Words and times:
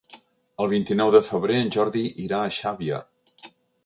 El 0.63 0.69
vint-i-nou 0.69 1.11
de 1.15 1.19
febrer 1.27 1.59
en 1.65 1.69
Jordi 1.75 2.01
irà 2.23 2.39
a 2.47 2.55
Xàbia. 2.57 3.03